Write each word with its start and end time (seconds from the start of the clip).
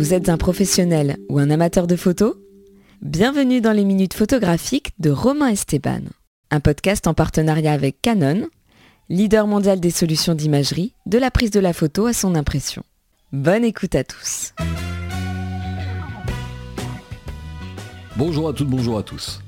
Vous 0.00 0.14
êtes 0.14 0.30
un 0.30 0.38
professionnel 0.38 1.18
ou 1.28 1.38
un 1.38 1.50
amateur 1.50 1.86
de 1.86 1.94
photos 1.94 2.34
Bienvenue 3.02 3.60
dans 3.60 3.72
les 3.72 3.84
minutes 3.84 4.14
photographiques 4.14 4.92
de 4.98 5.10
Romain 5.10 5.48
Esteban, 5.48 6.00
un 6.50 6.60
podcast 6.60 7.06
en 7.06 7.12
partenariat 7.12 7.74
avec 7.74 8.00
Canon, 8.00 8.48
leader 9.10 9.46
mondial 9.46 9.78
des 9.78 9.90
solutions 9.90 10.34
d'imagerie, 10.34 10.94
de 11.04 11.18
la 11.18 11.30
prise 11.30 11.50
de 11.50 11.60
la 11.60 11.74
photo 11.74 12.06
à 12.06 12.14
son 12.14 12.34
impression. 12.34 12.82
Bonne 13.32 13.62
écoute 13.62 13.94
à 13.94 14.02
tous. 14.02 14.54
Bonjour 18.16 18.48
à 18.48 18.54
toutes, 18.54 18.70
bonjour 18.70 18.96
à 18.96 19.02
tous. 19.02 19.42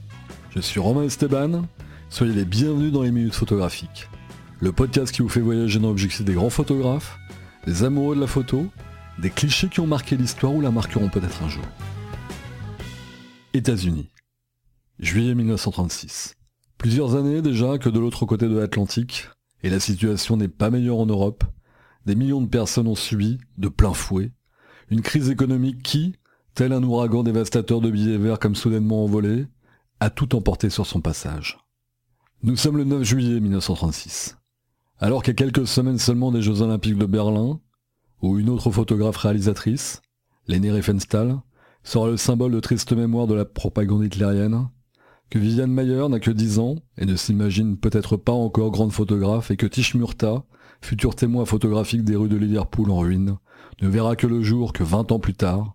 Je 0.54 0.60
suis 0.60 0.80
Romain 0.80 1.04
Esteban, 1.04 1.62
soyez 2.10 2.34
les 2.34 2.44
bienvenus 2.44 2.92
dans 2.92 3.00
les 3.00 3.10
minutes 3.10 3.34
photographiques. 3.34 4.06
Le 4.60 4.70
podcast 4.70 5.14
qui 5.14 5.22
vous 5.22 5.30
fait 5.30 5.40
voyager 5.40 5.78
dans 5.78 5.88
l'objectif 5.88 6.26
des 6.26 6.34
grands 6.34 6.50
photographes, 6.50 7.18
des 7.66 7.84
amoureux 7.84 8.16
de 8.16 8.20
la 8.20 8.26
photo, 8.26 8.66
des 9.22 9.30
clichés 9.30 9.68
qui 9.68 9.78
ont 9.78 9.86
marqué 9.86 10.16
l'histoire 10.16 10.52
ou 10.52 10.60
la 10.60 10.72
marqueront 10.72 11.08
peut-être 11.08 11.44
un 11.44 11.48
jour. 11.48 11.64
États-Unis. 13.54 14.10
Juillet 14.98 15.36
1936. 15.36 16.34
Plusieurs 16.76 17.14
années 17.14 17.40
déjà 17.40 17.78
que 17.78 17.88
de 17.88 18.00
l'autre 18.00 18.26
côté 18.26 18.48
de 18.48 18.58
l'Atlantique, 18.58 19.28
et 19.62 19.70
la 19.70 19.78
situation 19.78 20.36
n'est 20.36 20.48
pas 20.48 20.70
meilleure 20.70 20.98
en 20.98 21.06
Europe, 21.06 21.44
des 22.04 22.16
millions 22.16 22.40
de 22.40 22.48
personnes 22.48 22.88
ont 22.88 22.96
subi, 22.96 23.38
de 23.58 23.68
plein 23.68 23.94
fouet, 23.94 24.32
une 24.90 25.02
crise 25.02 25.30
économique 25.30 25.84
qui, 25.84 26.16
tel 26.54 26.72
un 26.72 26.82
ouragan 26.82 27.22
dévastateur 27.22 27.80
de 27.80 27.92
billets 27.92 28.18
verts 28.18 28.40
comme 28.40 28.56
soudainement 28.56 29.04
envolé, 29.04 29.46
a 30.00 30.10
tout 30.10 30.34
emporté 30.34 30.68
sur 30.68 30.84
son 30.84 31.00
passage. 31.00 31.60
Nous 32.42 32.56
sommes 32.56 32.76
le 32.76 32.84
9 32.84 33.04
juillet 33.04 33.38
1936. 33.38 34.36
Alors 34.98 35.22
qu'à 35.22 35.32
quelques 35.32 35.68
semaines 35.68 35.98
seulement 35.98 36.32
des 36.32 36.42
Jeux 36.42 36.60
Olympiques 36.60 36.98
de 36.98 37.06
Berlin, 37.06 37.60
où 38.22 38.38
une 38.38 38.48
autre 38.48 38.70
photographe 38.70 39.16
réalisatrice, 39.16 40.00
Leni 40.46 40.70
Riefenstahl, 40.70 41.40
sera 41.82 42.06
le 42.08 42.16
symbole 42.16 42.52
de 42.52 42.60
triste 42.60 42.92
mémoire 42.92 43.26
de 43.26 43.34
la 43.34 43.44
propagande 43.44 44.04
hitlérienne, 44.04 44.68
que 45.28 45.38
Viviane 45.38 45.72
Mayer 45.72 46.08
n'a 46.08 46.20
que 46.20 46.30
10 46.30 46.58
ans 46.60 46.76
et 46.98 47.06
ne 47.06 47.16
s'imagine 47.16 47.76
peut-être 47.76 48.16
pas 48.16 48.32
encore 48.32 48.70
grande 48.70 48.92
photographe 48.92 49.50
et 49.50 49.56
que 49.56 49.66
Tish 49.66 49.94
Murta, 49.94 50.44
futur 50.80 51.16
témoin 51.16 51.44
photographique 51.44 52.04
des 52.04 52.16
rues 52.16 52.28
de 52.28 52.36
Liverpool 52.36 52.90
en 52.90 52.98
ruine, 52.98 53.36
ne 53.80 53.88
verra 53.88 54.14
que 54.14 54.26
le 54.26 54.42
jour 54.42 54.72
que 54.72 54.84
20 54.84 55.10
ans 55.10 55.18
plus 55.18 55.34
tard, 55.34 55.74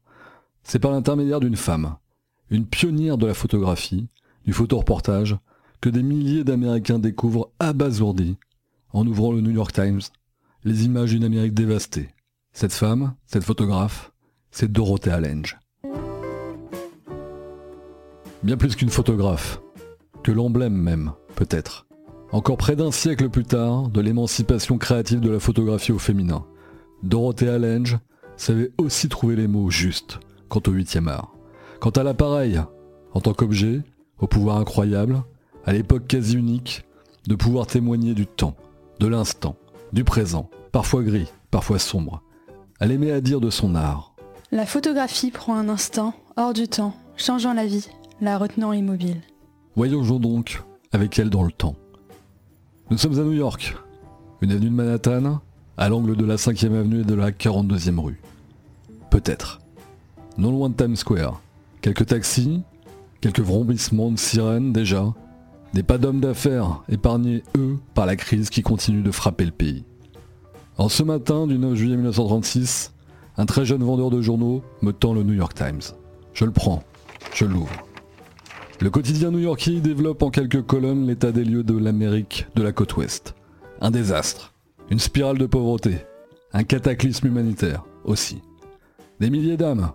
c'est 0.63 0.79
par 0.79 0.91
l'intermédiaire 0.91 1.39
d'une 1.39 1.55
femme, 1.55 1.97
une 2.49 2.65
pionnière 2.65 3.17
de 3.17 3.25
la 3.25 3.33
photographie, 3.33 4.07
du 4.45 4.53
photoreportage, 4.53 5.37
que 5.81 5.89
des 5.89 6.03
milliers 6.03 6.43
d'Américains 6.43 6.99
découvrent 6.99 7.51
abasourdis, 7.59 8.37
en 8.91 9.05
ouvrant 9.05 9.33
le 9.33 9.41
New 9.41 9.51
York 9.51 9.73
Times, 9.73 10.01
les 10.63 10.85
images 10.85 11.11
d'une 11.11 11.23
Amérique 11.23 11.53
dévastée, 11.53 12.09
cette 12.57 12.73
femme, 12.73 13.13
cette 13.27 13.43
photographe, 13.43 14.11
c'est 14.49 14.71
Dorothea 14.71 15.19
Lange. 15.19 15.59
Bien 18.41 18.57
plus 18.57 18.75
qu'une 18.75 18.89
photographe, 18.89 19.61
que 20.23 20.31
l'emblème 20.31 20.73
même, 20.73 21.11
peut-être. 21.35 21.85
Encore 22.31 22.57
près 22.57 22.75
d'un 22.75 22.89
siècle 22.89 23.29
plus 23.29 23.43
tard, 23.43 23.89
de 23.89 24.01
l'émancipation 24.01 24.79
créative 24.79 25.19
de 25.19 25.29
la 25.29 25.39
photographie 25.39 25.91
au 25.91 25.99
féminin, 25.99 26.47
Dorothea 27.03 27.59
Lange 27.59 27.99
savait 28.37 28.71
aussi 28.79 29.07
trouver 29.07 29.35
les 29.35 29.47
mots 29.47 29.69
justes 29.69 30.19
quant 30.49 30.63
au 30.65 30.71
8 30.71 30.97
art. 31.05 31.35
Quant 31.79 31.91
à 31.91 32.01
l'appareil, 32.01 32.59
en 33.13 33.21
tant 33.21 33.33
qu'objet, 33.33 33.83
au 34.17 34.25
pouvoir 34.25 34.57
incroyable, 34.57 35.21
à 35.63 35.73
l'époque 35.73 36.07
quasi 36.07 36.35
unique, 36.35 36.85
de 37.27 37.35
pouvoir 37.35 37.67
témoigner 37.67 38.15
du 38.15 38.25
temps, 38.25 38.57
de 38.99 39.05
l'instant, 39.05 39.57
du 39.93 40.03
présent, 40.03 40.49
parfois 40.71 41.03
gris, 41.03 41.31
parfois 41.51 41.77
sombre, 41.77 42.23
elle 42.79 42.91
aimait 42.91 43.11
à 43.11 43.21
dire 43.21 43.41
de 43.41 43.49
son 43.49 43.75
art. 43.75 44.13
La 44.51 44.65
photographie 44.65 45.31
prend 45.31 45.55
un 45.55 45.69
instant, 45.69 46.13
hors 46.35 46.53
du 46.53 46.67
temps, 46.67 46.95
changeant 47.17 47.53
la 47.53 47.65
vie, 47.65 47.87
la 48.21 48.37
retenant 48.37 48.71
immobile. 48.71 49.21
Voyageons 49.75 50.19
donc 50.19 50.63
avec 50.91 51.19
elle 51.19 51.29
dans 51.29 51.43
le 51.43 51.51
temps. 51.51 51.75
Nous 52.89 52.97
sommes 52.97 53.19
à 53.19 53.23
New 53.23 53.33
York, 53.33 53.75
une 54.41 54.51
avenue 54.51 54.69
de 54.69 54.75
Manhattan, 54.75 55.41
à 55.77 55.89
l'angle 55.89 56.15
de 56.15 56.25
la 56.25 56.37
5e 56.37 56.73
avenue 56.73 57.01
et 57.01 57.05
de 57.05 57.13
la 57.13 57.31
42e 57.31 57.99
rue. 57.99 58.21
Peut-être. 59.11 59.59
Non 60.37 60.51
loin 60.51 60.69
de 60.69 60.75
Times 60.75 60.95
Square. 60.95 61.41
Quelques 61.81 62.07
taxis, 62.07 62.61
quelques 63.21 63.41
vrombissements 63.41 64.11
de 64.11 64.17
sirènes 64.17 64.71
déjà, 64.71 65.13
des 65.73 65.83
pas 65.83 65.97
d'hommes 65.97 66.21
d'affaires 66.21 66.83
épargnés, 66.89 67.43
eux, 67.57 67.77
par 67.93 68.05
la 68.05 68.15
crise 68.15 68.49
qui 68.49 68.61
continue 68.61 69.01
de 69.01 69.11
frapper 69.11 69.45
le 69.45 69.51
pays. 69.51 69.83
En 70.79 70.89
ce 70.89 71.01
matin 71.01 71.47
du 71.47 71.57
9 71.57 71.73
juillet 71.73 71.95
1936, 71.95 72.93
un 73.37 73.45
très 73.47 73.65
jeune 73.65 73.83
vendeur 73.83 74.11
de 74.11 74.21
journaux 74.21 74.61
me 74.83 74.93
tend 74.93 75.13
le 75.15 75.23
New 75.23 75.33
York 75.33 75.55
Times. 75.55 75.81
Je 76.33 76.45
le 76.45 76.51
prends, 76.51 76.83
je 77.33 77.45
l'ouvre. 77.45 77.73
Le 78.79 78.91
quotidien 78.91 79.31
new-yorkais 79.31 79.79
développe 79.79 80.21
en 80.21 80.29
quelques 80.29 80.61
colonnes 80.61 81.07
l'état 81.07 81.31
des 81.31 81.43
lieux 81.43 81.63
de 81.63 81.75
l'Amérique 81.75 82.45
de 82.53 82.61
la 82.61 82.73
côte 82.73 82.95
ouest. 82.95 83.33
Un 83.81 83.89
désastre, 83.89 84.53
une 84.91 84.99
spirale 84.99 85.39
de 85.39 85.47
pauvreté, 85.47 85.97
un 86.53 86.63
cataclysme 86.63 87.25
humanitaire 87.25 87.83
aussi. 88.03 88.43
Des 89.19 89.31
milliers 89.31 89.57
d'âmes, 89.57 89.93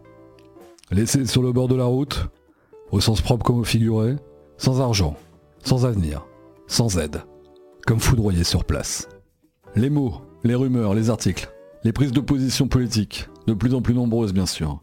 laissées 0.90 1.26
sur 1.26 1.42
le 1.42 1.52
bord 1.52 1.68
de 1.68 1.76
la 1.76 1.84
route, 1.84 2.26
au 2.90 2.98
sens 2.98 3.20
propre 3.20 3.44
comme 3.44 3.60
au 3.60 3.64
figuré, 3.64 4.16
sans 4.56 4.80
argent, 4.80 5.14
sans 5.62 5.86
avenir, 5.86 6.26
sans 6.66 6.98
aide, 6.98 7.22
comme 7.86 8.00
foudroyées 8.00 8.42
sur 8.42 8.64
place. 8.64 9.08
Les 9.76 9.88
mots, 9.90 10.22
les 10.44 10.54
rumeurs, 10.54 10.94
les 10.94 11.10
articles, 11.10 11.48
les 11.84 11.92
prises 11.92 12.12
de 12.12 12.20
position 12.20 12.66
politiques, 12.66 13.28
de 13.46 13.54
plus 13.54 13.74
en 13.74 13.82
plus 13.82 13.94
nombreuses 13.94 14.32
bien 14.32 14.46
sûr, 14.46 14.82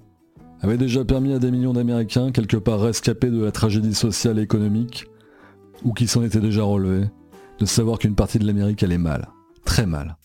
avaient 0.62 0.78
déjà 0.78 1.04
permis 1.04 1.34
à 1.34 1.40
des 1.40 1.52
millions 1.52 1.74
d'Américains, 1.74 2.32
quelque 2.32 2.58
part 2.58 2.80
rescapés 2.80 3.30
de 3.30 3.44
la 3.44 3.52
tragédie 3.52 3.94
sociale 3.94 4.40
et 4.40 4.44
économique, 4.44 5.06
ou 5.84 5.94
qui 5.94 6.08
s'en 6.08 6.24
étaient 6.24 6.40
déjà 6.40 6.64
relevés, 6.64 7.10
de 7.60 7.66
savoir 7.66 8.00
qu'une 8.00 8.16
partie 8.16 8.40
de 8.40 8.46
l'Amérique 8.46 8.84
allait 8.84 8.98
mal, 8.98 9.30
très 9.66 9.86
mal. 9.86 10.18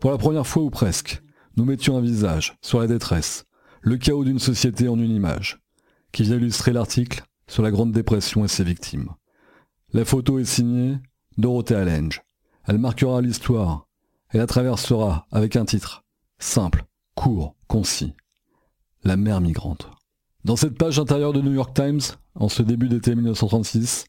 Pour 0.00 0.10
la 0.10 0.18
première 0.18 0.46
fois 0.46 0.62
ou 0.62 0.70
presque, 0.70 1.22
nous 1.56 1.64
mettions 1.64 1.96
un 1.96 2.00
visage 2.00 2.56
sur 2.62 2.80
la 2.80 2.86
détresse, 2.86 3.44
le 3.80 3.96
chaos 3.96 4.24
d'une 4.24 4.38
société 4.38 4.88
en 4.88 4.98
une 4.98 5.14
image, 5.14 5.60
qui 6.12 6.22
vient 6.22 6.36
illustrer 6.36 6.72
l'article 6.72 7.22
sur 7.48 7.62
la 7.62 7.70
Grande 7.70 7.92
Dépression 7.92 8.44
et 8.44 8.48
ses 8.48 8.64
victimes. 8.64 9.10
La 9.92 10.04
photo 10.04 10.38
est 10.38 10.44
signée 10.44 10.98
Dorothea 11.38 11.84
Lange. 11.84 12.22
Elle 12.66 12.78
marquera 12.78 13.20
l'histoire 13.20 13.85
et 14.32 14.38
la 14.38 14.46
traversera 14.46 15.26
avec 15.30 15.56
un 15.56 15.64
titre 15.64 16.04
simple, 16.38 16.84
court, 17.14 17.54
concis. 17.66 18.14
La 19.04 19.16
mer 19.16 19.40
migrante. 19.40 19.90
Dans 20.44 20.56
cette 20.56 20.76
page 20.76 20.98
intérieure 20.98 21.32
de 21.32 21.40
New 21.40 21.52
York 21.52 21.74
Times, 21.74 22.00
en 22.34 22.48
ce 22.48 22.62
début 22.62 22.88
d'été 22.88 23.14
1936, 23.14 24.06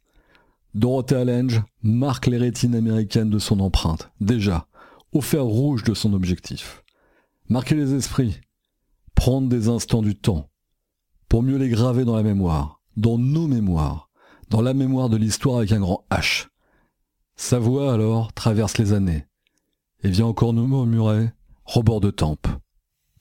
Dorothea 0.73 1.23
Lange 1.23 1.63
marque 1.81 2.27
les 2.27 2.37
rétines 2.37 2.75
américaines 2.75 3.29
de 3.29 3.39
son 3.39 3.59
empreinte, 3.59 4.11
déjà, 4.19 4.67
au 5.13 5.21
fer 5.21 5.43
rouge 5.43 5.83
de 5.83 5.93
son 5.93 6.13
objectif. 6.13 6.83
Marquer 7.49 7.75
les 7.75 7.93
esprits, 7.93 8.39
prendre 9.15 9.47
des 9.47 9.69
instants 9.69 10.01
du 10.01 10.15
temps, 10.15 10.49
pour 11.29 11.43
mieux 11.43 11.57
les 11.57 11.69
graver 11.69 12.05
dans 12.05 12.15
la 12.15 12.23
mémoire, 12.23 12.81
dans 12.95 13.17
nos 13.17 13.47
mémoires, 13.47 14.09
dans 14.49 14.61
la 14.61 14.73
mémoire 14.73 15.09
de 15.09 15.17
l'histoire 15.17 15.57
avec 15.57 15.71
un 15.71 15.79
grand 15.79 16.05
H. 16.11 16.47
Sa 17.35 17.59
voix 17.59 17.93
alors 17.93 18.33
traverse 18.33 18.77
les 18.77 18.93
années, 18.93 19.25
et 20.03 20.09
vient 20.09 20.25
encore 20.25 20.53
nous 20.53 20.67
murmurer 20.67 21.31
rebord 21.65 22.01
de 22.01 22.11
tempe. 22.11 22.47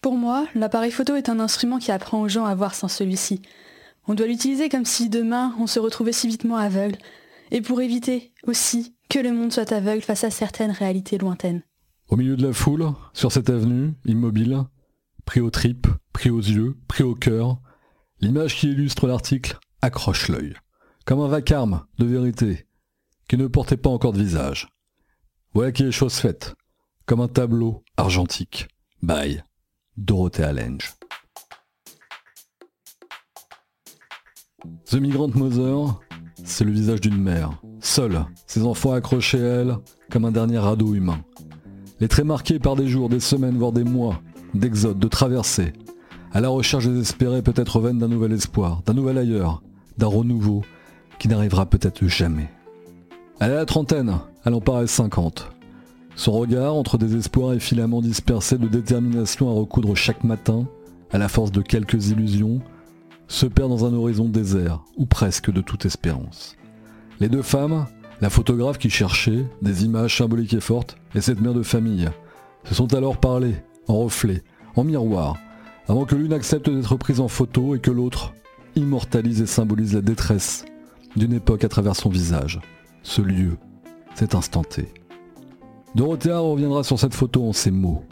Pour 0.00 0.16
moi, 0.16 0.46
l'appareil 0.54 0.90
photo 0.90 1.14
est 1.16 1.28
un 1.28 1.40
instrument 1.40 1.78
qui 1.78 1.90
apprend 1.90 2.20
aux 2.20 2.28
gens 2.28 2.44
à 2.44 2.54
voir 2.54 2.74
sans 2.74 2.88
celui-ci. 2.88 3.42
On 4.06 4.14
doit 4.14 4.26
l'utiliser 4.26 4.68
comme 4.68 4.84
si 4.84 5.08
demain 5.08 5.54
on 5.58 5.66
se 5.66 5.80
retrouvait 5.80 6.12
subitement 6.12 6.56
aveugle, 6.56 6.98
et 7.50 7.60
pour 7.60 7.80
éviter 7.80 8.32
aussi 8.46 8.94
que 9.08 9.18
le 9.18 9.32
monde 9.32 9.52
soit 9.52 9.72
aveugle 9.72 10.02
face 10.02 10.24
à 10.24 10.30
certaines 10.30 10.70
réalités 10.70 11.18
lointaines. 11.18 11.62
Au 12.08 12.16
milieu 12.16 12.36
de 12.36 12.46
la 12.46 12.52
foule, 12.52 12.92
sur 13.12 13.32
cette 13.32 13.50
avenue, 13.50 13.94
immobile, 14.04 14.62
pris 15.24 15.40
aux 15.40 15.50
tripes, 15.50 15.88
pris 16.12 16.30
aux 16.30 16.40
yeux, 16.40 16.76
pris 16.86 17.02
au 17.02 17.14
cœur, 17.14 17.58
l'image 18.20 18.56
qui 18.56 18.70
illustre 18.70 19.08
l'article 19.08 19.58
accroche 19.82 20.28
l'œil, 20.28 20.54
comme 21.04 21.20
un 21.20 21.28
vacarme 21.28 21.84
de 21.98 22.06
vérité, 22.06 22.66
qui 23.28 23.36
ne 23.36 23.48
portait 23.48 23.76
pas 23.76 23.90
encore 23.90 24.12
de 24.12 24.22
visage. 24.22 24.68
Voilà 25.52 25.72
qui 25.72 25.82
est 25.82 25.90
chose 25.90 26.14
faite 26.14 26.54
comme 27.06 27.20
un 27.20 27.28
tableau 27.28 27.84
argentique. 27.96 28.68
By 29.02 29.40
Dorothea 29.96 30.52
Lange. 30.52 30.94
The 34.86 34.94
Migrant 34.94 35.30
Mother, 35.34 36.00
c'est 36.44 36.64
le 36.64 36.72
visage 36.72 37.00
d'une 37.00 37.20
mère, 37.20 37.62
seule, 37.80 38.24
ses 38.46 38.64
enfants 38.64 38.92
accrochés 38.92 39.40
à 39.40 39.60
elle 39.60 39.76
comme 40.10 40.24
un 40.24 40.32
dernier 40.32 40.58
radeau 40.58 40.94
humain. 40.94 41.20
Les 42.00 42.08
traits 42.08 42.26
marqués 42.26 42.58
par 42.58 42.74
des 42.74 42.88
jours, 42.88 43.08
des 43.08 43.20
semaines, 43.20 43.56
voire 43.56 43.72
des 43.72 43.84
mois 43.84 44.20
d'exode, 44.54 44.98
de 44.98 45.08
traversée, 45.08 45.72
à 46.32 46.40
la 46.40 46.48
recherche 46.48 46.86
désespérée 46.86 47.42
peut-être 47.42 47.80
vaine 47.80 47.98
d'un 47.98 48.08
nouvel 48.08 48.32
espoir, 48.32 48.82
d'un 48.84 48.94
nouvel 48.94 49.18
ailleurs, 49.18 49.62
d'un 49.96 50.08
renouveau 50.08 50.62
qui 51.18 51.28
n'arrivera 51.28 51.66
peut-être 51.66 52.06
jamais. 52.06 52.50
Elle 53.38 53.52
est 53.52 53.54
à 53.54 53.58
la 53.58 53.66
trentaine, 53.66 54.18
elle 54.44 54.54
en 54.54 54.60
paraît 54.60 54.86
50. 54.86 55.55
Son 56.16 56.32
regard, 56.32 56.74
entre 56.74 56.96
désespoir 56.96 57.52
et 57.52 57.60
filaments 57.60 58.00
dispersés 58.00 58.56
de 58.56 58.68
détermination 58.68 59.50
à 59.50 59.52
recoudre 59.52 59.94
chaque 59.94 60.24
matin, 60.24 60.66
à 61.12 61.18
la 61.18 61.28
force 61.28 61.52
de 61.52 61.60
quelques 61.60 62.08
illusions, 62.08 62.62
se 63.28 63.44
perd 63.44 63.68
dans 63.68 63.84
un 63.84 63.92
horizon 63.92 64.24
désert, 64.26 64.82
ou 64.96 65.04
presque 65.04 65.52
de 65.52 65.60
toute 65.60 65.84
espérance. 65.84 66.56
Les 67.20 67.28
deux 67.28 67.42
femmes, 67.42 67.86
la 68.22 68.30
photographe 68.30 68.78
qui 68.78 68.88
cherchait 68.88 69.44
des 69.60 69.84
images 69.84 70.16
symboliques 70.16 70.54
et 70.54 70.60
fortes, 70.60 70.96
et 71.14 71.20
cette 71.20 71.40
mère 71.40 71.54
de 71.54 71.62
famille, 71.62 72.08
se 72.64 72.74
sont 72.74 72.94
alors 72.94 73.18
parlé, 73.18 73.54
en 73.86 73.98
reflet, 73.98 74.42
en 74.74 74.84
miroir, 74.84 75.36
avant 75.86 76.06
que 76.06 76.16
l'une 76.16 76.32
accepte 76.32 76.70
d'être 76.70 76.96
prise 76.96 77.20
en 77.20 77.28
photo 77.28 77.74
et 77.74 77.78
que 77.78 77.90
l'autre 77.90 78.32
immortalise 78.74 79.42
et 79.42 79.46
symbolise 79.46 79.94
la 79.94 80.00
détresse 80.00 80.64
d'une 81.14 81.34
époque 81.34 81.64
à 81.64 81.68
travers 81.68 81.94
son 81.94 82.08
visage, 82.08 82.60
ce 83.02 83.20
lieu, 83.20 83.58
cet 84.14 84.34
instant 84.34 84.64
T. 84.64 84.88
Dorothea 85.96 86.38
reviendra 86.40 86.84
sur 86.84 86.98
cette 87.00 87.14
photo 87.14 87.42
en 87.48 87.54
ces 87.54 87.70
mots. 87.70 88.04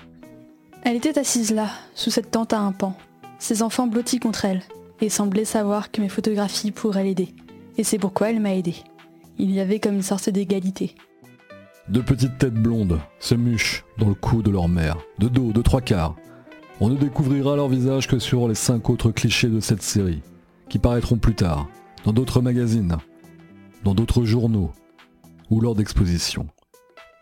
Elle 0.84 0.96
était 0.96 1.18
assise 1.18 1.52
là, 1.52 1.68
sous 1.94 2.08
cette 2.08 2.30
tente 2.30 2.54
à 2.54 2.60
un 2.60 2.72
pan, 2.72 2.96
ses 3.38 3.62
enfants 3.62 3.86
blottis 3.86 4.20
contre 4.20 4.46
elle, 4.46 4.62
et 5.02 5.10
semblait 5.10 5.44
savoir 5.44 5.90
que 5.90 6.00
mes 6.00 6.08
photographies 6.08 6.70
pourraient 6.70 7.04
l'aider. 7.04 7.34
Et 7.76 7.84
c'est 7.84 7.98
pourquoi 7.98 8.30
elle 8.30 8.40
m'a 8.40 8.54
aidé. 8.54 8.74
Il 9.36 9.50
y 9.50 9.60
avait 9.60 9.80
comme 9.80 9.96
une 9.96 10.02
sorte 10.02 10.30
d'égalité. 10.30 10.94
Deux 11.90 12.02
petites 12.02 12.38
têtes 12.38 12.54
blondes 12.54 13.00
se 13.20 13.34
muchent 13.34 13.84
dans 13.98 14.08
le 14.08 14.14
cou 14.14 14.40
de 14.40 14.50
leur 14.50 14.68
mère, 14.68 14.96
de 15.18 15.28
dos, 15.28 15.52
de 15.52 15.60
trois 15.60 15.82
quarts. 15.82 16.16
On 16.80 16.88
ne 16.88 16.96
découvrira 16.96 17.54
leur 17.54 17.68
visage 17.68 18.08
que 18.08 18.18
sur 18.18 18.48
les 18.48 18.54
cinq 18.54 18.88
autres 18.88 19.10
clichés 19.10 19.50
de 19.50 19.60
cette 19.60 19.82
série, 19.82 20.22
qui 20.70 20.78
paraîtront 20.78 21.18
plus 21.18 21.34
tard, 21.34 21.68
dans 22.06 22.14
d'autres 22.14 22.40
magazines, 22.40 22.96
dans 23.82 23.94
d'autres 23.94 24.24
journaux, 24.24 24.70
ou 25.50 25.60
lors 25.60 25.74
d'expositions. 25.74 26.48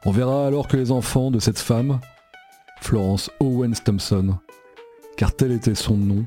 On 0.04 0.10
verra 0.10 0.48
alors 0.48 0.66
que 0.66 0.76
les 0.76 0.90
enfants 0.90 1.30
de 1.30 1.38
cette 1.38 1.60
femme, 1.60 2.00
Florence 2.80 3.30
Owens 3.38 3.84
Thompson, 3.84 4.36
car 5.16 5.32
tel 5.32 5.52
était 5.52 5.76
son 5.76 5.96
nom, 5.96 6.24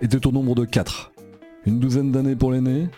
étaient 0.00 0.24
au 0.24 0.30
nombre 0.30 0.54
de 0.54 0.64
quatre. 0.64 1.10
Une 1.66 1.80
douzaine 1.80 2.12
d'années 2.12 2.36
pour 2.36 2.52
l'aîné, 2.52 2.88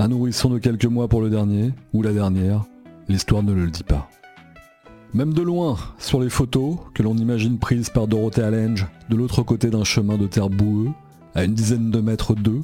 un 0.00 0.08
nourrisson 0.08 0.50
de 0.50 0.58
quelques 0.58 0.86
mois 0.86 1.06
pour 1.06 1.20
le 1.20 1.30
dernier, 1.30 1.72
ou 1.92 2.02
la 2.02 2.12
dernière, 2.12 2.64
l'histoire 3.08 3.44
ne 3.44 3.52
le 3.52 3.70
dit 3.70 3.84
pas. 3.84 4.10
Même 5.14 5.32
de 5.32 5.42
loin, 5.42 5.78
sur 5.96 6.20
les 6.20 6.30
photos 6.30 6.78
que 6.92 7.04
l'on 7.04 7.16
imagine 7.16 7.60
prises 7.60 7.90
par 7.90 8.08
Dorothée 8.08 8.50
Lange 8.50 8.88
de 9.10 9.16
l'autre 9.16 9.44
côté 9.44 9.70
d'un 9.70 9.84
chemin 9.84 10.18
de 10.18 10.26
terre 10.26 10.50
boueux, 10.50 10.90
à 11.36 11.44
une 11.44 11.54
dizaine 11.54 11.92
de 11.92 12.00
mètres 12.00 12.34
d'eux, 12.34 12.62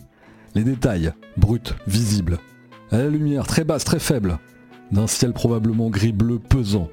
les 0.57 0.65
détails, 0.65 1.13
bruts, 1.37 1.61
visibles, 1.87 2.39
à 2.91 2.99
la 2.99 3.09
lumière 3.09 3.47
très 3.47 3.63
basse, 3.63 3.85
très 3.85 4.01
faible, 4.01 4.41
d'un 4.93 5.07
ciel 5.07 5.33
probablement 5.33 5.91
gris-bleu 5.91 6.39
pesant, 6.39 6.89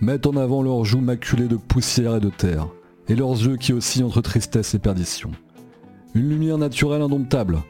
mettent 0.00 0.26
en 0.26 0.36
avant 0.36 0.62
leurs 0.62 0.84
joues 0.84 1.00
maculées 1.00 1.48
de 1.48 1.56
poussière 1.56 2.16
et 2.16 2.20
de 2.20 2.30
terre, 2.30 2.68
et 3.08 3.16
leurs 3.16 3.32
yeux 3.32 3.56
qui 3.56 3.72
oscillent 3.72 4.04
entre 4.04 4.20
tristesse 4.20 4.74
et 4.74 4.78
perdition. 4.78 5.30
Une 6.14 6.28
lumière 6.28 6.58
naturelle 6.58 7.02
indomptable, 7.02 7.62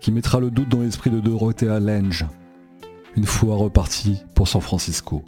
qui 0.00 0.12
mettra 0.12 0.40
le 0.40 0.50
doute 0.50 0.68
dans 0.68 0.80
l'esprit 0.80 1.10
de 1.10 1.20
Dorothea 1.20 1.78
Lange, 1.80 2.26
une 3.16 3.26
fois 3.26 3.56
reparti 3.56 4.22
pour 4.34 4.48
San 4.48 4.60
Francisco, 4.60 5.24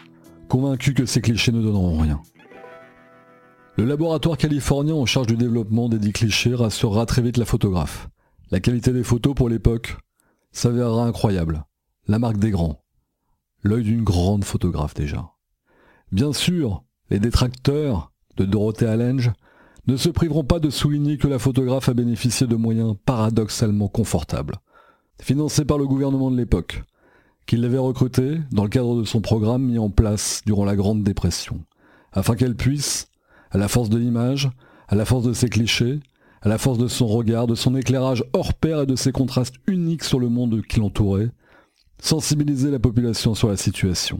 convaincu 0.49 0.95
que 0.95 1.07
ces 1.07 1.21
clichés 1.21 1.53
ne 1.53 1.63
donneront 1.63 1.99
rien. 1.99 2.21
Le 3.77 3.85
laboratoire 3.85 4.37
californien 4.37 4.95
en 4.95 5.07
charge 5.07 5.27
du 5.29 5.37
développement 5.37 5.89
des 5.89 5.99
dix 5.99 6.13
clichés 6.13 6.55
rassurera 6.55 7.07
très 7.07 7.23
vite 7.23 7.39
la 7.39 7.47
photographe. 7.47 8.09
La 8.51 8.61
qualité 8.61 8.93
des 8.93 9.03
photos 9.03 9.35
pour 9.35 9.49
l'époque 9.49 9.97
s'avérera 10.51 11.07
incroyable. 11.07 11.65
La 12.07 12.19
marque 12.19 12.37
des 12.37 12.51
grands. 12.51 12.82
L'œil 13.63 13.85
d'une 13.85 14.03
grande 14.03 14.45
photographe 14.45 14.95
déjà. 14.95 15.33
Bien 16.11 16.33
sûr, 16.33 16.83
les 17.11 17.21
détracteurs 17.21 18.13
de 18.37 18.45
Dorothea 18.45 18.97
Lange 18.97 19.33
ne 19.87 19.97
se 19.97 20.09
priveront 20.09 20.45
pas 20.45 20.59
de 20.59 20.71
souligner 20.71 21.17
que 21.17 21.29
la 21.29 21.39
photographe 21.39 21.89
a 21.89 21.95
bénéficié 21.95 22.47
de 22.47 22.57
moyens 22.57 22.97
paradoxalement 23.05 23.89
confortables, 23.89 24.57
financés 25.21 25.65
par 25.65 25.79
le 25.79 25.87
gouvernement 25.87 26.31
de 26.31 26.37
l'époque, 26.37 26.83
qu'il 27.47 27.61
l'avait 27.61 27.79
recrutée 27.79 28.39
dans 28.51 28.65
le 28.65 28.69
cadre 28.69 28.99
de 28.99 29.05
son 29.05 29.21
programme 29.21 29.63
mis 29.63 29.79
en 29.79 29.91
place 29.91 30.43
durant 30.47 30.65
la 30.65 30.77
Grande 30.77 31.03
Dépression, 31.03 31.61
afin 32.13 32.35
qu'elle 32.35 32.57
puisse, 32.57 33.09
à 33.51 33.59
la 33.59 33.69
force 33.69 33.91
de 33.91 33.99
l'image, 33.99 34.51
à 34.89 34.95
la 34.95 35.05
force 35.05 35.25
de 35.25 35.33
ses 35.33 35.49
clichés, 35.49 36.01
à 36.43 36.49
la 36.49 36.59
force 36.59 36.79
de 36.79 36.89
son 36.89 37.07
regard, 37.07 37.47
de 37.47 37.55
son 37.55 37.77
éclairage 37.77 38.25
hors 38.33 38.55
pair 38.55 38.83
et 38.83 38.87
de 38.87 38.97
ses 38.97 39.13
contrastes 39.13 39.57
uniques 39.67 40.05
sur 40.05 40.19
le 40.19 40.29
monde 40.29 40.63
qui 40.63 40.81
l'entourait, 40.81 41.31
sensibiliser 42.03 42.73
la 42.73 42.81
population 42.81 43.35
sur 43.35 43.49
la 43.49 43.57
situation. 43.57 44.19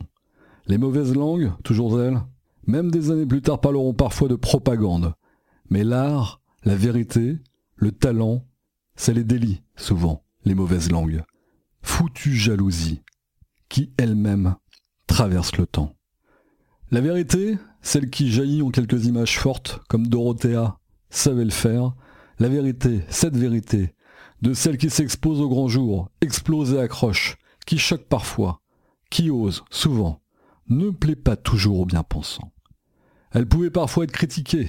Les 0.67 0.79
mauvaises 0.79 1.15
langues, 1.15 1.53
toujours 1.65 2.01
elles, 2.01 2.23
même 2.65 2.93
des 2.93 3.11
années 3.11 3.27
plus 3.27 3.43
tard 3.43 3.61
parleront 3.61 3.93
parfois 3.93 4.29
de 4.29 4.37
propagande. 4.37 5.15
Mais 5.69 5.83
l'art, 5.83 6.41
la 6.65 6.77
vérité, 6.77 7.39
le 7.75 7.91
talent, 7.91 8.47
c'est 8.95 9.13
les 9.13 9.25
délits, 9.25 9.63
souvent, 9.75 10.23
les 10.45 10.55
mauvaises 10.55 10.93
langues. 10.93 11.25
Foutue 11.83 12.37
jalousie, 12.37 13.03
qui 13.69 13.93
elle-même 13.99 14.55
traverse 15.09 15.57
le 15.57 15.67
temps. 15.67 15.97
La 16.93 17.01
vérité, 17.01 17.59
celle 17.81 18.11
qui 18.11 18.31
jaillit 18.31 18.63
en 18.63 18.71
quelques 18.71 19.07
images 19.07 19.41
fortes, 19.41 19.81
comme 19.89 20.07
Dorothea 20.07 20.79
savait 21.11 21.45
le 21.45 21.51
faire, 21.51 21.95
la 22.39 22.49
vérité, 22.49 23.01
cette 23.09 23.37
vérité, 23.37 23.93
de 24.41 24.55
celle 24.55 24.79
qui 24.79 24.89
s'expose 24.89 25.41
au 25.41 25.49
grand 25.49 25.67
jour, 25.67 26.11
explose 26.21 26.75
et 26.75 26.79
accroche, 26.79 27.39
qui 27.67 27.79
choque 27.79 28.07
parfois, 28.09 28.61
qui 29.11 29.31
ose, 29.31 29.65
souvent, 29.71 30.23
ne 30.69 30.91
plaît 30.91 31.17
pas 31.17 31.37
toujours 31.37 31.81
aux 31.81 31.87
bien-pensants. 31.87 32.53
Elle 33.31 33.47
pouvait 33.47 33.71
parfois 33.71 34.05
être 34.05 34.13
critiquée, 34.13 34.69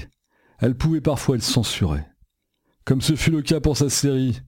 elle 0.60 0.76
pouvait 0.76 1.02
parfois 1.02 1.36
être 1.36 1.44
censurée. 1.44 2.06
Comme 2.86 3.02
ce 3.02 3.16
fut 3.16 3.32
le 3.32 3.42
cas 3.42 3.60
pour 3.60 3.78
sa 3.78 3.90
série 3.90 4.42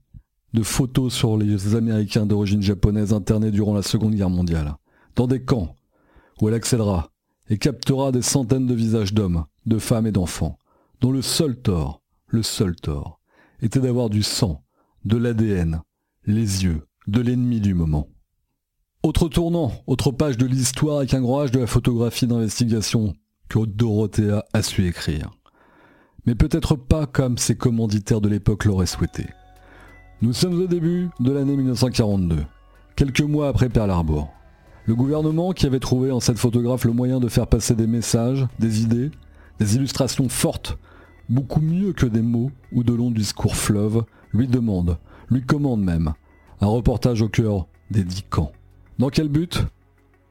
de 0.53 0.63
photos 0.63 1.13
sur 1.13 1.37
les 1.37 1.75
Américains 1.75 2.25
d'origine 2.25 2.61
japonaise 2.61 3.13
internés 3.13 3.51
durant 3.51 3.73
la 3.73 3.81
Seconde 3.81 4.15
Guerre 4.15 4.29
mondiale, 4.29 4.75
dans 5.15 5.27
des 5.27 5.43
camps, 5.43 5.75
où 6.41 6.47
elle 6.47 6.55
accédera 6.55 7.11
et 7.49 7.57
captera 7.57 8.11
des 8.11 8.21
centaines 8.21 8.67
de 8.67 8.73
visages 8.73 9.13
d'hommes, 9.13 9.45
de 9.65 9.77
femmes 9.77 10.07
et 10.07 10.11
d'enfants, 10.11 10.57
dont 11.01 11.11
le 11.11 11.21
seul 11.21 11.59
tort 11.61 12.01
le 12.27 12.43
seul 12.43 12.75
tort 12.75 13.19
était 13.61 13.79
d'avoir 13.79 14.09
du 14.09 14.23
sang, 14.23 14.63
de 15.05 15.17
l'ADN, 15.17 15.81
les 16.25 16.63
yeux 16.63 16.87
de 17.07 17.21
l'ennemi 17.21 17.61
du 17.61 17.73
moment. 17.73 18.09
Autre 19.05 19.29
tournant, 19.29 19.71
autre 19.85 20.09
page 20.09 20.35
de 20.35 20.47
l'histoire 20.47 20.97
avec 20.97 21.13
un 21.13 21.21
grand 21.21 21.45
de 21.45 21.59
la 21.59 21.67
photographie 21.67 22.25
d'investigation 22.25 23.13
que 23.49 23.63
Dorothea 23.63 24.43
a 24.51 24.63
su 24.63 24.87
écrire. 24.87 25.29
Mais 26.25 26.33
peut-être 26.33 26.75
pas 26.75 27.05
comme 27.05 27.37
ses 27.37 27.55
commanditaires 27.55 28.19
de 28.19 28.29
l'époque 28.29 28.65
l'auraient 28.65 28.87
souhaité. 28.87 29.27
Nous 30.23 30.33
sommes 30.33 30.59
au 30.59 30.65
début 30.65 31.09
de 31.19 31.31
l'année 31.31 31.55
1942, 31.55 32.45
quelques 32.95 33.21
mois 33.21 33.47
après 33.47 33.69
Pearl 33.69 33.91
Harbor. 33.91 34.33
Le 34.87 34.95
gouvernement 34.95 35.51
qui 35.51 35.67
avait 35.67 35.79
trouvé 35.79 36.11
en 36.11 36.19
cette 36.19 36.39
photographe 36.39 36.85
le 36.85 36.93
moyen 36.93 37.19
de 37.19 37.27
faire 37.27 37.45
passer 37.45 37.75
des 37.75 37.85
messages, 37.85 38.47
des 38.57 38.81
idées, 38.81 39.11
des 39.59 39.75
illustrations 39.75 40.29
fortes 40.29 40.79
beaucoup 41.29 41.61
mieux 41.61 41.93
que 41.93 42.07
des 42.07 42.23
mots 42.23 42.49
ou 42.71 42.83
de 42.83 42.93
longs 42.93 43.11
discours 43.11 43.55
fleuves, 43.55 44.03
lui 44.33 44.47
demande, 44.47 44.97
lui 45.29 45.43
commande 45.43 45.83
même, 45.83 46.15
un 46.59 46.65
reportage 46.65 47.21
au 47.21 47.29
cœur 47.29 47.67
des 47.91 48.03
dix 48.03 48.23
camps. 48.23 48.51
Dans 48.97 49.09
quel 49.09 49.27
but? 49.27 49.65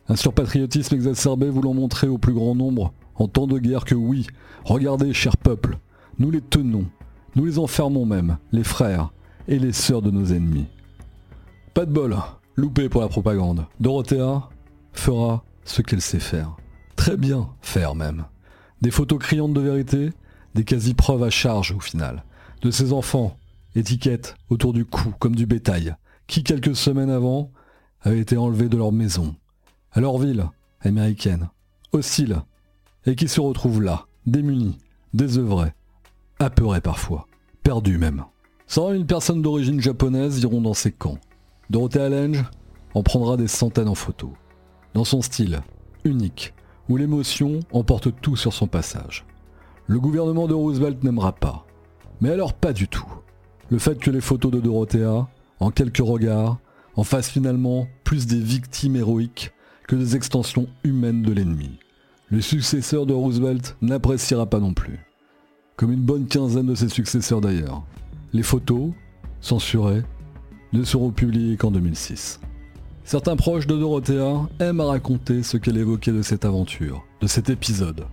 Un 0.08 0.16
surpatriotisme 0.16 0.94
exacerbé 0.94 1.50
voulant 1.50 1.74
montrer 1.74 2.08
au 2.08 2.18
plus 2.18 2.32
grand 2.32 2.54
nombre, 2.54 2.92
en 3.14 3.28
temps 3.28 3.46
de 3.46 3.58
guerre, 3.58 3.84
que 3.84 3.94
oui, 3.94 4.26
regardez, 4.64 5.12
cher 5.12 5.36
peuple, 5.36 5.78
nous 6.18 6.30
les 6.30 6.40
tenons, 6.40 6.86
nous 7.36 7.44
les 7.44 7.58
enfermons 7.58 8.06
même, 8.06 8.38
les 8.52 8.64
frères 8.64 9.10
et 9.48 9.58
les 9.58 9.72
sœurs 9.72 10.02
de 10.02 10.10
nos 10.10 10.26
ennemis. 10.26 10.66
Pas 11.74 11.84
de 11.84 11.92
bol, 11.92 12.16
loupé 12.56 12.88
pour 12.88 13.02
la 13.02 13.08
propagande. 13.08 13.66
Dorothea 13.80 14.48
fera 14.92 15.44
ce 15.64 15.82
qu'elle 15.82 16.00
sait 16.00 16.20
faire. 16.20 16.56
Très 16.96 17.16
bien 17.16 17.50
faire 17.60 17.94
même. 17.94 18.24
Des 18.80 18.90
photos 18.90 19.18
criantes 19.18 19.54
de 19.54 19.60
vérité, 19.60 20.10
des 20.54 20.64
quasi-preuves 20.64 21.22
à 21.22 21.30
charge 21.30 21.72
au 21.72 21.80
final, 21.80 22.24
de 22.62 22.70
ces 22.70 22.92
enfants, 22.92 23.36
étiquettes 23.74 24.36
autour 24.48 24.72
du 24.72 24.84
cou 24.84 25.12
comme 25.18 25.34
du 25.34 25.46
bétail, 25.46 25.96
qui 26.26 26.44
quelques 26.44 26.76
semaines 26.76 27.10
avant 27.10 27.50
avaient 28.04 28.20
été 28.20 28.36
enlevés 28.36 28.68
de 28.68 28.76
leur 28.76 28.92
maison, 28.92 29.34
à 29.92 30.00
leur 30.00 30.18
ville 30.18 30.48
américaine, 30.80 31.48
hostile, 31.90 32.42
et 33.06 33.16
qui 33.16 33.26
se 33.26 33.40
retrouvent 33.40 33.82
là, 33.82 34.06
démunis, 34.26 34.78
désœuvrés, 35.12 35.72
apeurés 36.38 36.80
parfois, 36.80 37.26
perdus 37.64 37.98
même. 37.98 38.24
100 38.68 38.92
000 38.92 39.04
personnes 39.04 39.42
d'origine 39.42 39.80
japonaise 39.80 40.40
iront 40.40 40.60
dans 40.60 40.74
ces 40.74 40.92
camps. 40.92 41.18
Dorothea 41.70 42.08
Lange 42.08 42.44
en 42.94 43.02
prendra 43.02 43.36
des 43.36 43.48
centaines 43.48 43.88
en 43.88 43.96
photo. 43.96 44.32
Dans 44.94 45.04
son 45.04 45.20
style, 45.20 45.60
unique, 46.04 46.54
où 46.88 46.96
l'émotion 46.96 47.60
emporte 47.72 48.08
tout 48.20 48.36
sur 48.36 48.52
son 48.52 48.68
passage 48.68 49.26
le 49.86 50.00
gouvernement 50.00 50.46
de 50.46 50.54
Roosevelt 50.54 51.02
n'aimera 51.04 51.32
pas. 51.32 51.66
Mais 52.20 52.30
alors 52.30 52.54
pas 52.54 52.72
du 52.72 52.88
tout. 52.88 53.06
Le 53.70 53.78
fait 53.78 53.98
que 53.98 54.10
les 54.10 54.20
photos 54.20 54.50
de 54.50 54.60
Dorothea, 54.60 55.28
en 55.60 55.70
quelques 55.70 55.98
regards, 55.98 56.58
en 56.96 57.04
fassent 57.04 57.30
finalement 57.30 57.86
plus 58.04 58.26
des 58.26 58.40
victimes 58.40 58.96
héroïques 58.96 59.52
que 59.88 59.96
des 59.96 60.16
extensions 60.16 60.68
humaines 60.82 61.22
de 61.22 61.32
l'ennemi. 61.32 61.78
Le 62.30 62.40
successeur 62.40 63.06
de 63.06 63.12
Roosevelt 63.12 63.76
n'appréciera 63.82 64.46
pas 64.46 64.60
non 64.60 64.74
plus. 64.74 64.98
Comme 65.76 65.92
une 65.92 66.02
bonne 66.02 66.26
quinzaine 66.26 66.66
de 66.66 66.74
ses 66.74 66.88
successeurs 66.88 67.40
d'ailleurs. 67.40 67.82
les 68.32 68.42
photos, 68.42 68.90
censurées, 69.40 70.02
ne 70.72 70.82
seront 70.82 71.10
publiées 71.10 71.56
qu'en 71.56 71.70
2006. 71.70 72.40
Certains 73.04 73.36
proches 73.36 73.66
de 73.66 73.76
Dorothea 73.76 74.48
aiment 74.60 74.80
à 74.80 74.86
raconter 74.86 75.42
ce 75.42 75.56
qu'elle 75.56 75.76
évoquait 75.76 76.10
de 76.10 76.22
cette 76.22 76.44
aventure, 76.44 77.04
de 77.20 77.26
cet 77.26 77.50
épisode, 77.50 78.06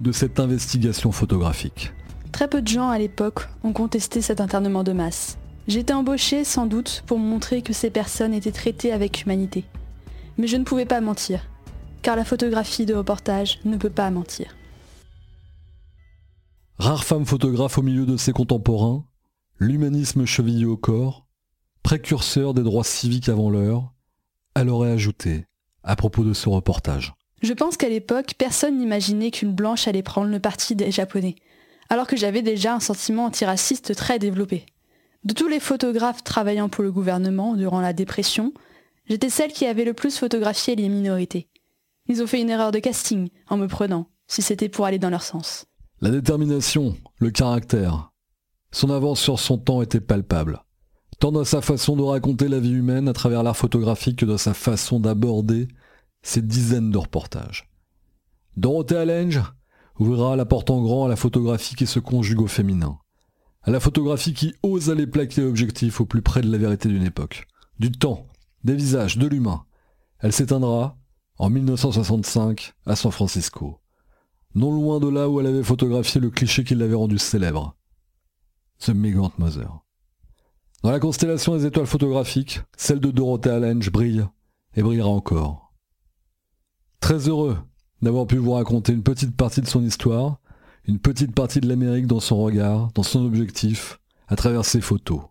de 0.00 0.12
cette 0.12 0.40
investigation 0.40 1.12
photographique. 1.12 1.92
Très 2.32 2.48
peu 2.48 2.62
de 2.62 2.68
gens 2.68 2.88
à 2.88 2.98
l'époque 2.98 3.48
ont 3.62 3.72
contesté 3.72 4.22
cet 4.22 4.40
internement 4.40 4.82
de 4.82 4.92
masse. 4.92 5.36
J'étais 5.70 5.92
embauchée 5.92 6.42
sans 6.42 6.66
doute 6.66 7.04
pour 7.06 7.20
montrer 7.20 7.62
que 7.62 7.72
ces 7.72 7.90
personnes 7.90 8.34
étaient 8.34 8.50
traitées 8.50 8.90
avec 8.90 9.22
humanité. 9.22 9.62
Mais 10.36 10.48
je 10.48 10.56
ne 10.56 10.64
pouvais 10.64 10.84
pas 10.84 11.00
mentir, 11.00 11.46
car 12.02 12.16
la 12.16 12.24
photographie 12.24 12.86
de 12.86 12.94
reportage 12.94 13.60
ne 13.64 13.76
peut 13.76 13.88
pas 13.88 14.10
mentir. 14.10 14.56
Rare 16.80 17.04
femme 17.04 17.24
photographe 17.24 17.78
au 17.78 17.82
milieu 17.82 18.04
de 18.04 18.16
ses 18.16 18.32
contemporains, 18.32 19.04
l'humanisme 19.60 20.26
chevillé 20.26 20.64
au 20.64 20.76
corps, 20.76 21.28
précurseur 21.84 22.52
des 22.52 22.64
droits 22.64 22.82
civiques 22.82 23.28
avant 23.28 23.48
l'heure, 23.48 23.92
elle 24.56 24.70
aurait 24.70 24.90
ajouté, 24.90 25.44
à 25.84 25.94
propos 25.94 26.24
de 26.24 26.32
ce 26.32 26.48
reportage. 26.48 27.14
Je 27.42 27.52
pense 27.52 27.76
qu'à 27.76 27.88
l'époque, 27.88 28.34
personne 28.36 28.76
n'imaginait 28.76 29.30
qu'une 29.30 29.54
blanche 29.54 29.86
allait 29.86 30.02
prendre 30.02 30.32
le 30.32 30.40
parti 30.40 30.74
des 30.74 30.90
Japonais, 30.90 31.36
alors 31.90 32.08
que 32.08 32.16
j'avais 32.16 32.42
déjà 32.42 32.74
un 32.74 32.80
sentiment 32.80 33.26
antiraciste 33.26 33.94
très 33.94 34.18
développé. 34.18 34.66
De 35.24 35.34
tous 35.34 35.48
les 35.48 35.60
photographes 35.60 36.24
travaillant 36.24 36.68
pour 36.68 36.82
le 36.82 36.92
gouvernement 36.92 37.54
durant 37.54 37.80
la 37.80 37.92
dépression, 37.92 38.52
j'étais 39.08 39.30
celle 39.30 39.52
qui 39.52 39.66
avait 39.66 39.84
le 39.84 39.94
plus 39.94 40.18
photographié 40.18 40.76
les 40.76 40.88
minorités. 40.88 41.48
Ils 42.08 42.22
ont 42.22 42.26
fait 42.26 42.40
une 42.40 42.50
erreur 42.50 42.72
de 42.72 42.78
casting 42.78 43.28
en 43.48 43.56
me 43.56 43.66
prenant, 43.66 44.06
si 44.26 44.42
c'était 44.42 44.68
pour 44.68 44.86
aller 44.86 44.98
dans 44.98 45.10
leur 45.10 45.22
sens. 45.22 45.66
La 46.00 46.10
détermination, 46.10 46.96
le 47.18 47.30
caractère, 47.30 48.10
son 48.72 48.90
avance 48.90 49.20
sur 49.20 49.38
son 49.38 49.58
temps 49.58 49.82
était 49.82 50.00
palpable 50.00 50.62
tant 51.20 51.30
dans 51.30 51.44
sa 51.44 51.60
façon 51.60 51.96
de 51.96 52.02
raconter 52.02 52.48
la 52.48 52.58
vie 52.58 52.72
humaine 52.72 53.06
à 53.06 53.12
travers 53.12 53.42
l'art 53.42 53.56
photographique 53.56 54.18
que 54.18 54.24
dans 54.24 54.38
sa 54.38 54.54
façon 54.54 54.98
d'aborder 54.98 55.68
ces 56.22 56.42
dizaines 56.42 56.90
de 56.90 56.98
reportages. 56.98 57.70
Dorothée 58.56 59.04
Lange 59.04 59.42
ouvrira 59.98 60.34
la 60.34 60.46
porte 60.46 60.70
en 60.70 60.82
grand 60.82 61.04
à 61.04 61.08
la 61.08 61.16
photographie 61.16 61.76
qui 61.76 61.86
se 61.86 62.00
conjugue 62.00 62.40
au 62.40 62.46
féminin, 62.46 62.98
à 63.62 63.70
la 63.70 63.80
photographie 63.80 64.34
qui 64.34 64.54
ose 64.62 64.90
aller 64.90 65.06
plaquer 65.06 65.42
l'objectif 65.42 66.00
au 66.00 66.06
plus 66.06 66.22
près 66.22 66.40
de 66.40 66.50
la 66.50 66.58
vérité 66.58 66.88
d'une 66.88 67.04
époque, 67.04 67.46
du 67.78 67.92
temps, 67.92 68.26
des 68.64 68.74
visages, 68.74 69.18
de 69.18 69.26
l'humain. 69.26 69.64
Elle 70.18 70.32
s'éteindra 70.32 70.98
en 71.38 71.50
1965 71.50 72.74
à 72.86 72.96
San 72.96 73.12
Francisco, 73.12 73.80
non 74.54 74.72
loin 74.72 75.00
de 75.00 75.08
là 75.08 75.28
où 75.28 75.40
elle 75.40 75.46
avait 75.46 75.62
photographié 75.62 76.20
le 76.20 76.30
cliché 76.30 76.64
qui 76.64 76.74
l'avait 76.74 76.94
rendu 76.94 77.18
célèbre, 77.18 77.76
The 78.80 78.90
Migrant 78.90 79.32
Mother. 79.38 79.80
Dans 80.82 80.90
la 80.90 81.00
constellation 81.00 81.56
des 81.56 81.66
étoiles 81.66 81.86
photographiques, 81.86 82.60
celle 82.76 83.00
de 83.00 83.10
Dorothea 83.10 83.58
Lange 83.58 83.90
brille 83.90 84.26
et 84.74 84.82
brillera 84.82 85.10
encore. 85.10 85.74
Très 87.00 87.28
heureux 87.28 87.58
d'avoir 88.00 88.26
pu 88.26 88.38
vous 88.38 88.52
raconter 88.52 88.94
une 88.94 89.02
petite 89.02 89.36
partie 89.36 89.60
de 89.60 89.66
son 89.66 89.82
histoire, 89.82 90.40
une 90.86 90.98
petite 90.98 91.34
partie 91.34 91.60
de 91.60 91.68
l'Amérique 91.68 92.06
dans 92.06 92.20
son 92.20 92.38
regard, 92.42 92.90
dans 92.94 93.02
son 93.02 93.24
objectif, 93.24 94.00
à 94.28 94.36
travers 94.36 94.64
ses 94.64 94.80
photos. 94.80 95.22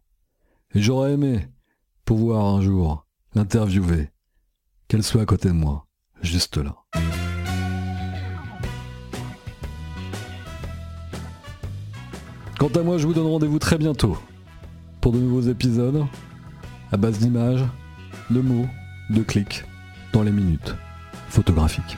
Et 0.76 0.82
j'aurais 0.82 1.14
aimé 1.14 1.48
pouvoir 2.06 2.46
un 2.46 2.62
jour 2.62 3.06
l'interviewer, 3.36 4.10
qu'elle 4.88 5.04
soit 5.04 5.22
à 5.22 5.26
côté 5.26 5.50
de 5.50 5.54
moi, 5.54 5.88
juste 6.22 6.58
là. 6.58 6.76
Quant 12.60 12.70
à 12.76 12.84
moi, 12.84 12.98
je 12.98 13.08
vous 13.08 13.14
donne 13.14 13.28
rendez-vous 13.28 13.60
très 13.60 13.78
bientôt 13.78 14.18
pour 15.00 15.14
de 15.14 15.20
nouveaux 15.20 15.50
épisodes 15.50 16.06
à 16.92 16.98
base 16.98 17.20
d'images, 17.20 17.64
de 18.30 18.42
mots, 18.42 18.68
de 19.10 19.22
clics 19.22 19.64
dans 20.12 20.24
les 20.24 20.32
minutes 20.32 20.76
photographiques. 21.30 21.98